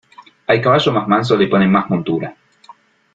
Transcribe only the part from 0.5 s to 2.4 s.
caballo más manso le ponen más montura.